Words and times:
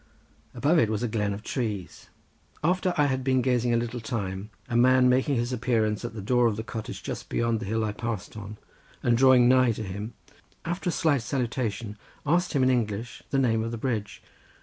Above 0.55 0.79
it 0.79 0.89
was 0.89 1.03
a 1.03 1.07
glen 1.07 1.31
with 1.31 1.43
trees. 1.43 2.09
After 2.63 2.91
I 2.97 3.05
had 3.05 3.23
been 3.23 3.43
gazing 3.43 3.71
a 3.71 3.77
little 3.77 3.99
time 3.99 4.49
a 4.67 4.75
man 4.75 5.09
making 5.09 5.35
his 5.35 5.53
appearance 5.53 6.03
at 6.03 6.15
the 6.15 6.23
door 6.23 6.47
of 6.47 6.55
the 6.55 6.63
cottage 6.63 7.03
just 7.03 7.29
beyond 7.29 7.59
the 7.59 7.67
bridge, 7.67 7.83
I 7.83 7.91
passed 7.91 8.35
on, 8.35 8.57
and 9.03 9.15
drawing 9.15 9.47
nigh 9.47 9.73
to 9.73 9.83
him, 9.83 10.15
after 10.65 10.89
a 10.89 10.91
slight 10.91 11.21
salutation, 11.21 11.99
asked 12.25 12.53
him 12.53 12.63
in 12.63 12.71
English 12.71 13.21
the 13.29 13.37
name 13.37 13.63
of 13.63 13.69
the 13.69 13.77
bridge. 13.77 14.23